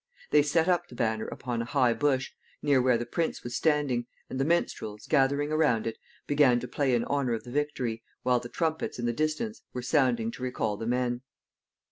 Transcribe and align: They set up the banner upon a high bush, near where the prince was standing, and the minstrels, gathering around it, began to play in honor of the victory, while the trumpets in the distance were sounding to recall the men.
They 0.31 0.41
set 0.41 0.67
up 0.67 0.87
the 0.87 0.95
banner 0.95 1.27
upon 1.27 1.61
a 1.61 1.65
high 1.65 1.93
bush, 1.93 2.31
near 2.63 2.81
where 2.81 2.97
the 2.97 3.05
prince 3.05 3.43
was 3.43 3.55
standing, 3.55 4.07
and 4.31 4.39
the 4.39 4.43
minstrels, 4.45 5.05
gathering 5.05 5.51
around 5.51 5.85
it, 5.85 5.99
began 6.25 6.59
to 6.61 6.67
play 6.67 6.95
in 6.95 7.03
honor 7.05 7.33
of 7.33 7.43
the 7.43 7.51
victory, 7.51 8.01
while 8.23 8.39
the 8.39 8.49
trumpets 8.49 8.97
in 8.97 9.05
the 9.05 9.13
distance 9.13 9.61
were 9.73 9.83
sounding 9.83 10.31
to 10.31 10.41
recall 10.41 10.75
the 10.75 10.87
men. 10.87 11.21